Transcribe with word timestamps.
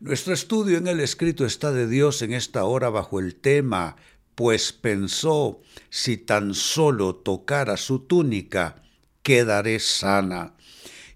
Nuestro 0.00 0.34
estudio 0.34 0.78
en 0.78 0.88
el 0.88 1.00
escrito 1.00 1.46
está 1.46 1.70
de 1.70 1.86
Dios 1.86 2.22
en 2.22 2.32
esta 2.32 2.64
hora 2.64 2.90
bajo 2.90 3.20
el 3.20 3.36
tema, 3.36 3.96
pues 4.34 4.72
pensó, 4.72 5.60
si 5.90 6.16
tan 6.16 6.54
solo 6.54 7.14
tocara 7.14 7.76
su 7.76 8.00
túnica, 8.00 8.82
quedaré 9.22 9.78
sana. 9.78 10.54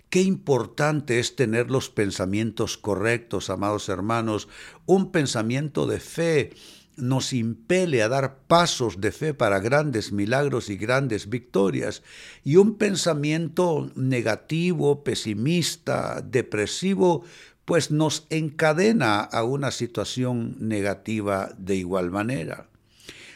Qué 0.09 0.23
importante 0.23 1.19
es 1.19 1.35
tener 1.35 1.71
los 1.71 1.91
pensamientos 1.91 2.79
correctos, 2.79 3.51
amados 3.51 3.89
hermanos. 3.89 4.49
Un 4.87 5.11
pensamiento 5.11 5.87
de 5.87 5.99
fe 5.99 6.51
nos 6.97 7.33
impele 7.33 8.03
a 8.03 8.09
dar 8.09 8.39
pasos 8.47 9.01
de 9.01 9.13
fe 9.13 9.35
para 9.35 9.61
grandes 9.61 10.13
milagros 10.13 10.71
y 10.71 10.77
grandes 10.77 11.29
victorias. 11.29 12.03
Y 12.45 12.57
un 12.57 12.77
pensamiento 12.77 13.91
negativo, 13.95 15.05
pesimista, 15.05 16.23
depresivo, 16.23 17.25
pues 17.65 17.91
nos 17.91 18.27
encadena 18.31 19.21
a 19.21 19.43
una 19.43 19.71
situación 19.71 20.57
negativa 20.61 21.51
de 21.59 21.77
igual 21.77 22.11
manera. 22.11 22.69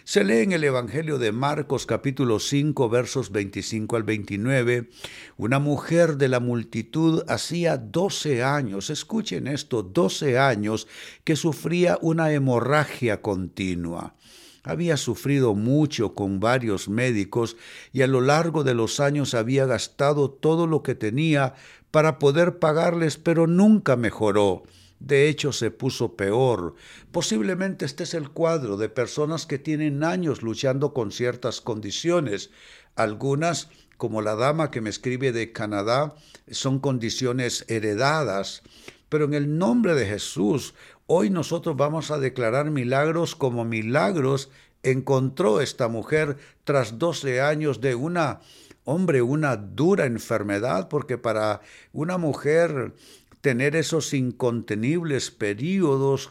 Se 0.05 0.25
lee 0.25 0.39
en 0.39 0.53
el 0.53 0.65
Evangelio 0.65 1.19
de 1.19 1.31
Marcos 1.31 1.85
capítulo 1.85 2.41
5 2.41 2.89
versos 2.89 3.31
25 3.31 3.97
al 3.97 4.03
29, 4.03 4.89
una 5.37 5.59
mujer 5.59 6.17
de 6.17 6.29
la 6.29 6.41
multitud 6.41 7.23
hacía 7.29 7.77
12 7.77 8.43
años, 8.43 8.89
escuchen 8.89 9.47
esto, 9.47 9.83
12 9.83 10.39
años 10.39 10.89
que 11.23 11.37
sufría 11.37 11.99
una 12.01 12.33
hemorragia 12.33 13.21
continua. 13.21 14.15
Había 14.63 14.97
sufrido 14.97 15.55
mucho 15.55 16.15
con 16.15 16.41
varios 16.41 16.89
médicos 16.89 17.57
y 17.93 18.03
a 18.03 18.07
lo 18.07 18.23
largo 18.23 18.65
de 18.65 18.75
los 18.75 19.01
años 19.01 19.35
había 19.35 19.67
gastado 19.67 20.31
todo 20.31 20.67
lo 20.67 20.83
que 20.83 20.95
tenía 20.95 21.55
para 21.91 22.19
poder 22.19 22.59
pagarles, 22.59 23.19
pero 23.19 23.47
nunca 23.47 23.97
mejoró. 23.97 24.63
De 25.01 25.29
hecho, 25.29 25.53
se 25.53 25.71
puso 25.71 26.15
peor. 26.15 26.75
Posiblemente 27.11 27.87
este 27.87 28.05
es 28.05 28.15
el 28.15 28.31
cuadro 28.31 28.77
de 28.77 28.91
personas 28.91 29.47
que 29.47 29.59
tienen 29.59 30.05
años 30.05 30.43
luchando 30.43 30.93
con 30.93 31.11
ciertas 31.11 31.61
condiciones. 31.63 32.51
Algunas, 32.97 33.71
como 33.97 34.21
la 34.21 34.37
dama 34.37 34.71
que 34.71 34.83
me 34.83 34.91
escribe 34.91 35.33
de 35.33 35.53
Canadá, 35.53 36.15
son 36.51 36.79
condiciones 36.81 37.65
heredadas. 37.69 38.63
Pero 39.09 39.25
en 39.25 39.35
el 39.35 39.59
nombre 39.59 39.95
de 39.95 40.07
Jesús, 40.07 40.75
hoy 41.07 41.31
nosotros 41.31 41.77
vamos 41.77 42.11
a 42.11 42.19
declarar 42.19 42.71
milagros 42.71 43.35
como 43.35 43.65
milagros 43.65 44.51
encontró 44.83 45.61
esta 45.61 45.89
mujer 45.89 46.37
tras 46.65 46.99
12 46.99 47.41
años 47.41 47.81
de 47.81 47.95
una 47.95 48.41
hombre, 48.85 49.23
una 49.23 49.57
dura 49.57 50.07
enfermedad, 50.07 50.89
porque 50.89 51.19
para 51.19 51.61
una 51.93 52.19
mujer 52.19 52.95
tener 53.41 53.77
esos 53.77 54.15
incontenibles 54.15 55.31
periodos, 55.31 56.31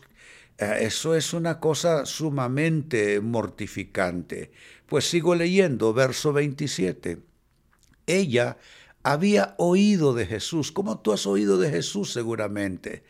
eh, 0.58 0.80
eso 0.82 1.16
es 1.16 1.34
una 1.34 1.60
cosa 1.60 2.06
sumamente 2.06 3.22
mortificante. 3.22 4.52
Pues 4.86 5.10
sigo 5.10 5.36
leyendo, 5.36 5.94
verso 5.94 6.34
27. 6.34 7.20
Ella 8.08 8.58
había 9.04 9.56
oído 9.58 10.14
de 10.14 10.26
Jesús, 10.26 10.72
como 10.72 11.00
tú 11.00 11.14
has 11.14 11.26
oído 11.26 11.58
de 11.58 11.70
Jesús 11.70 12.12
seguramente. 12.12 13.04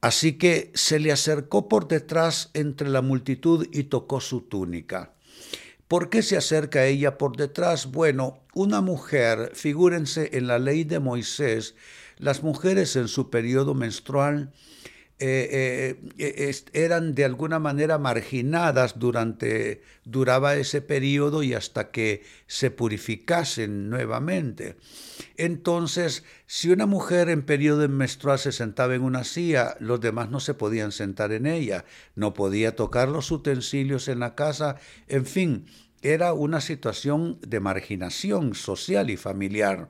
Así 0.00 0.32
que 0.32 0.72
se 0.74 0.98
le 0.98 1.12
acercó 1.12 1.68
por 1.68 1.86
detrás 1.86 2.50
entre 2.54 2.88
la 2.88 3.02
multitud 3.02 3.68
y 3.70 3.84
tocó 3.84 4.20
su 4.20 4.40
túnica. 4.42 5.14
¿Por 5.86 6.08
qué 6.08 6.22
se 6.22 6.36
acerca 6.36 6.80
a 6.80 6.86
ella 6.86 7.18
por 7.18 7.36
detrás? 7.36 7.92
Bueno, 7.92 8.42
una 8.54 8.80
mujer, 8.80 9.52
figúrense 9.54 10.30
en 10.32 10.46
la 10.48 10.58
ley 10.58 10.84
de 10.84 10.98
Moisés, 10.98 11.76
las 12.22 12.44
mujeres 12.44 12.94
en 12.94 13.08
su 13.08 13.30
periodo 13.30 13.74
menstrual 13.74 14.52
eh, 15.18 15.98
eh, 16.18 16.54
eran 16.72 17.14
de 17.16 17.24
alguna 17.24 17.58
manera 17.58 17.98
marginadas 17.98 18.98
durante, 18.98 19.82
duraba 20.04 20.54
ese 20.54 20.82
periodo 20.82 21.42
y 21.42 21.54
hasta 21.54 21.90
que 21.90 22.22
se 22.46 22.70
purificasen 22.70 23.90
nuevamente. 23.90 24.76
Entonces, 25.36 26.22
si 26.46 26.70
una 26.70 26.86
mujer 26.86 27.28
en 27.28 27.42
periodo 27.42 27.88
menstrual 27.88 28.38
se 28.38 28.52
sentaba 28.52 28.94
en 28.94 29.02
una 29.02 29.24
silla, 29.24 29.76
los 29.80 30.00
demás 30.00 30.30
no 30.30 30.38
se 30.38 30.54
podían 30.54 30.92
sentar 30.92 31.32
en 31.32 31.46
ella, 31.46 31.84
no 32.14 32.34
podía 32.34 32.76
tocar 32.76 33.08
los 33.08 33.32
utensilios 33.32 34.06
en 34.06 34.20
la 34.20 34.36
casa, 34.36 34.76
en 35.08 35.26
fin, 35.26 35.66
era 36.02 36.32
una 36.32 36.60
situación 36.60 37.38
de 37.46 37.60
marginación 37.60 38.54
social 38.54 39.10
y 39.10 39.16
familiar. 39.16 39.88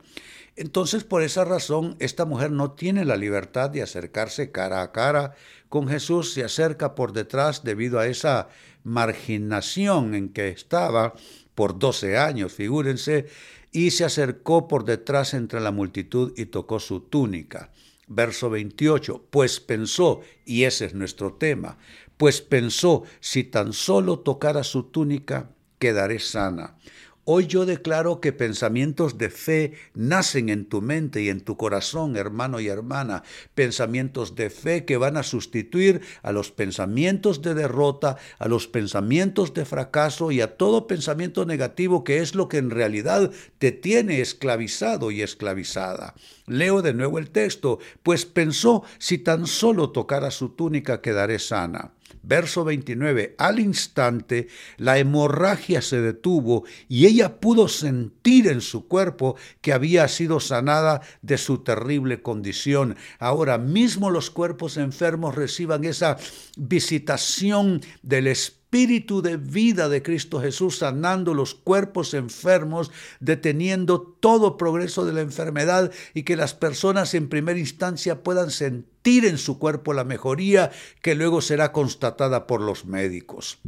Entonces, 0.56 1.04
por 1.04 1.22
esa 1.22 1.44
razón, 1.44 1.96
esta 1.98 2.26
mujer 2.26 2.50
no 2.50 2.72
tiene 2.72 3.04
la 3.04 3.16
libertad 3.16 3.70
de 3.70 3.82
acercarse 3.82 4.50
cara 4.50 4.82
a 4.82 4.92
cara 4.92 5.34
con 5.68 5.88
Jesús, 5.88 6.34
se 6.34 6.44
acerca 6.44 6.94
por 6.94 7.12
detrás 7.12 7.64
debido 7.64 7.98
a 7.98 8.06
esa 8.06 8.48
marginación 8.84 10.14
en 10.14 10.28
que 10.28 10.48
estaba 10.48 11.14
por 11.54 11.78
12 11.78 12.18
años, 12.18 12.52
figúrense, 12.52 13.26
y 13.70 13.92
se 13.92 14.04
acercó 14.04 14.68
por 14.68 14.84
detrás 14.84 15.32
entre 15.32 15.60
la 15.60 15.70
multitud 15.70 16.34
y 16.36 16.46
tocó 16.46 16.78
su 16.78 17.00
túnica. 17.00 17.70
Verso 18.06 18.50
28, 18.50 19.28
pues 19.30 19.60
pensó, 19.60 20.20
y 20.44 20.64
ese 20.64 20.84
es 20.84 20.94
nuestro 20.94 21.32
tema, 21.34 21.78
pues 22.18 22.42
pensó, 22.42 23.04
si 23.20 23.44
tan 23.44 23.72
solo 23.72 24.18
tocara 24.18 24.64
su 24.64 24.84
túnica, 24.84 25.50
quedaré 25.78 26.18
sana. 26.18 26.76
Hoy 27.24 27.46
yo 27.46 27.66
declaro 27.66 28.20
que 28.20 28.32
pensamientos 28.32 29.16
de 29.16 29.30
fe 29.30 29.74
nacen 29.94 30.48
en 30.48 30.64
tu 30.64 30.82
mente 30.82 31.22
y 31.22 31.28
en 31.28 31.40
tu 31.40 31.56
corazón, 31.56 32.16
hermano 32.16 32.58
y 32.58 32.66
hermana. 32.66 33.22
Pensamientos 33.54 34.34
de 34.34 34.50
fe 34.50 34.84
que 34.84 34.96
van 34.96 35.16
a 35.16 35.22
sustituir 35.22 36.00
a 36.24 36.32
los 36.32 36.50
pensamientos 36.50 37.40
de 37.40 37.54
derrota, 37.54 38.16
a 38.40 38.48
los 38.48 38.66
pensamientos 38.66 39.54
de 39.54 39.64
fracaso 39.64 40.32
y 40.32 40.40
a 40.40 40.56
todo 40.56 40.88
pensamiento 40.88 41.46
negativo 41.46 42.02
que 42.02 42.18
es 42.18 42.34
lo 42.34 42.48
que 42.48 42.58
en 42.58 42.70
realidad 42.70 43.30
te 43.58 43.70
tiene 43.70 44.20
esclavizado 44.20 45.12
y 45.12 45.22
esclavizada. 45.22 46.14
Leo 46.48 46.82
de 46.82 46.92
nuevo 46.92 47.20
el 47.20 47.30
texto, 47.30 47.78
pues 48.02 48.26
pensó, 48.26 48.82
si 48.98 49.18
tan 49.18 49.46
solo 49.46 49.90
tocara 49.90 50.32
su 50.32 50.48
túnica 50.48 51.00
quedaré 51.00 51.38
sana. 51.38 51.92
Verso 52.22 52.64
29. 52.64 53.34
Al 53.38 53.58
instante 53.58 54.48
la 54.76 54.98
hemorragia 54.98 55.82
se 55.82 56.00
detuvo 56.00 56.64
y 56.88 57.06
ella 57.06 57.40
pudo 57.40 57.68
sentir 57.68 58.46
en 58.48 58.60
su 58.60 58.86
cuerpo 58.86 59.36
que 59.60 59.72
había 59.72 60.06
sido 60.08 60.40
sanada 60.40 61.02
de 61.22 61.38
su 61.38 61.58
terrible 61.58 62.22
condición. 62.22 62.96
Ahora 63.18 63.58
mismo 63.58 64.10
los 64.10 64.30
cuerpos 64.30 64.76
enfermos 64.76 65.34
reciban 65.34 65.84
esa 65.84 66.16
visitación 66.56 67.80
del 68.02 68.28
Espíritu 68.28 68.61
espíritu 68.72 69.20
de 69.20 69.36
vida 69.36 69.90
de 69.90 70.02
Cristo 70.02 70.40
Jesús 70.40 70.78
sanando 70.78 71.34
los 71.34 71.54
cuerpos 71.54 72.14
enfermos, 72.14 72.90
deteniendo 73.20 74.00
todo 74.00 74.56
progreso 74.56 75.04
de 75.04 75.12
la 75.12 75.20
enfermedad 75.20 75.92
y 76.14 76.22
que 76.22 76.36
las 76.36 76.54
personas 76.54 77.12
en 77.12 77.28
primera 77.28 77.58
instancia 77.58 78.22
puedan 78.22 78.50
sentir 78.50 79.26
en 79.26 79.36
su 79.36 79.58
cuerpo 79.58 79.92
la 79.92 80.04
mejoría 80.04 80.70
que 81.02 81.14
luego 81.14 81.42
será 81.42 81.70
constatada 81.70 82.46
por 82.46 82.62
los 82.62 82.86
médicos. 82.86 83.58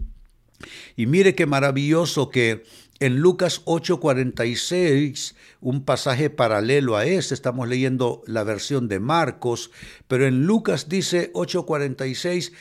Y 0.96 1.04
mire 1.04 1.34
qué 1.34 1.44
maravilloso 1.44 2.30
que 2.30 2.64
en 2.98 3.18
Lucas 3.18 3.60
8:46, 3.66 5.34
un 5.60 5.84
pasaje 5.84 6.30
paralelo 6.30 6.96
a 6.96 7.04
este, 7.04 7.34
estamos 7.34 7.68
leyendo 7.68 8.22
la 8.26 8.42
versión 8.42 8.88
de 8.88 9.00
Marcos, 9.00 9.70
pero 10.08 10.26
en 10.26 10.46
Lucas 10.46 10.88
dice 10.88 11.30
8:46, 11.34 12.52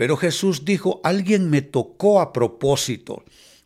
pero 0.00 0.16
Jesús 0.16 0.64
dijo, 0.64 1.02
alguien 1.04 1.50
me 1.50 1.60
tocó 1.60 2.22
a 2.22 2.32
propósito, 2.32 3.22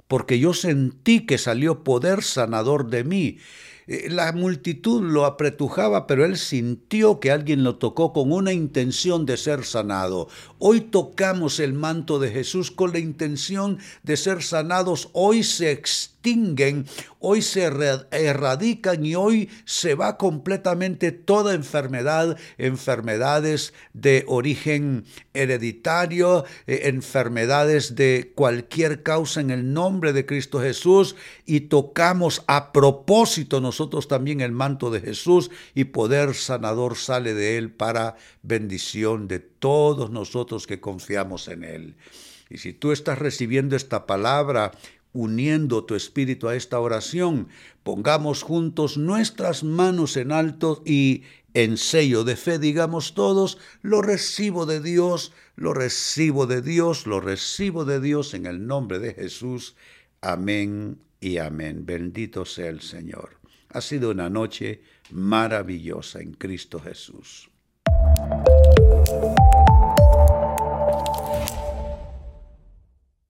porque 0.09 0.41
yo 0.41 0.53
sentí 0.53 1.27
que 1.27 1.39
salió 1.39 1.85
poder 1.85 2.25
sanador 2.25 2.91
de 2.91 3.05
mí. 3.05 3.39
Eh, 3.87 4.09
la 4.11 4.33
multitud 4.33 5.03
lo 5.03 5.25
apretujaba, 5.25 6.07
pero 6.07 6.25
él 6.25 6.37
sintió 6.37 7.21
que 7.21 7.31
alguien 7.31 7.65
lo 7.65 7.77
tocó 7.77 8.13
con 8.13 8.33
una 8.33 8.53
intención 8.53 9.27
de 9.27 9.37
ser 9.37 9.65
sanado. 9.65 10.29
Hoy 10.59 10.81
tocamos 10.81 11.61
el 11.61 11.73
manto 11.75 12.19
de 12.19 12.31
Jesús 12.31 12.71
con 12.71 12.93
la 12.93 12.99
intención 12.99 13.79
de 14.03 14.17
ser 14.17 14.43
sanados. 14.43 15.11
Hoy 15.13 15.43
se 15.43 15.83
hoy 17.19 17.43
se 17.43 17.65
erradican 18.11 19.05
y 19.05 19.15
hoy 19.15 19.51
se 19.67 19.95
va 19.95 20.17
completamente 20.17 21.13
toda 21.13 21.55
enfermedad, 21.55 22.39
enfermedades 22.57 23.75
de 23.93 24.25
origen 24.27 25.05
hereditario, 25.35 26.45
eh, 26.67 26.83
enfermedades 26.85 27.95
de 27.95 28.33
cualquier 28.35 29.03
causa 29.03 29.41
en 29.43 29.51
el 29.51 29.75
nombre 29.75 30.15
de 30.15 30.25
Cristo 30.25 30.61
Jesús 30.61 31.15
y 31.45 31.61
tocamos 31.61 32.43
a 32.47 32.73
propósito 32.73 33.61
nosotros 33.75 34.07
también 34.07 34.41
el 34.41 34.53
manto 34.53 34.93
de 34.93 35.01
Jesús 35.01 35.51
y 35.75 35.87
poder 35.87 36.37
sanador 36.37 36.97
sale 36.97 37.35
de 37.35 37.59
él 37.59 37.73
para 37.73 38.15
bendición 38.45 39.27
de 39.27 39.41
todos 39.41 40.11
nosotros 40.11 40.69
que 40.69 40.79
confiamos 40.79 41.49
en 41.49 41.65
él. 41.65 41.97
Y 42.49 42.59
si 42.59 42.73
tú 42.73 42.93
estás 42.93 43.19
recibiendo 43.19 43.75
esta 43.75 44.07
palabra 44.07 44.71
uniendo 45.13 45.85
tu 45.85 45.97
espíritu 45.97 46.47
a 46.47 46.55
esta 46.55 46.79
oración, 46.79 47.49
pongamos 47.83 48.45
juntos 48.45 48.97
nuestras 48.97 49.65
manos 49.65 50.17
en 50.17 50.31
alto 50.31 50.81
y 50.87 51.25
en 51.53 51.77
sello 51.77 52.23
de 52.23 52.37
fe 52.37 52.61
digamos 52.61 53.15
todos, 53.15 53.59
lo 53.83 54.03
recibo 54.03 54.67
de 54.67 54.81
Dios, 54.81 55.33
lo 55.57 55.75
recibo 55.75 56.47
de 56.47 56.63
Dios, 56.63 57.09
lo 57.09 57.21
recibo 57.21 57.85
de 57.85 58.01
Dios 58.01 58.35
en 58.35 58.47
el 58.47 58.69
nombre 58.69 59.01
de 59.01 59.15
Jesús. 59.15 59.75
Amén 60.21 60.99
y 61.19 61.39
amén. 61.39 61.85
Bendito 61.85 62.45
sea 62.45 62.69
el 62.69 62.81
Señor. 62.81 63.44
Ha 63.75 63.81
sido 63.81 64.13
una 64.13 64.31
noche 64.31 64.83
maravillosa 65.11 66.21
en 66.21 66.35
Cristo 66.35 66.79
Jesús. 66.79 67.51